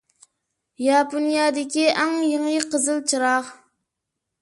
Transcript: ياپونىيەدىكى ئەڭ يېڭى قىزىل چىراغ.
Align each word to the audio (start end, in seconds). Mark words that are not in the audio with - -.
ياپونىيەدىكى 0.85 1.85
ئەڭ 1.91 2.17
يېڭى 2.33 2.57
قىزىل 2.75 3.07
چىراغ. 3.15 3.57